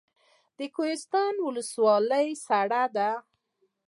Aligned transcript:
د 0.57 0.59
کوهستان 0.75 1.33
ولسوالۍ 1.45 2.27
سړه 2.45 2.83
ده 2.95 3.09